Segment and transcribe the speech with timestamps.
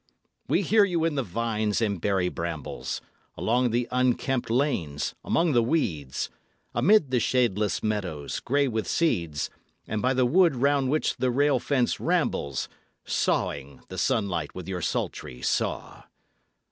[0.47, 3.01] We hear you in the vines and berry brambles,
[3.37, 6.27] Along the unkempt lanes, among the weeds,
[6.73, 9.51] Amid the shadeless meadows, gray with seeds,
[9.85, 12.67] And by the wood 'round which the rail fence rambles,
[13.05, 16.05] Sawing the sunlight with your sultry saw.